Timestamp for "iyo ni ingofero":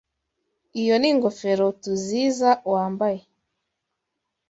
0.81-1.65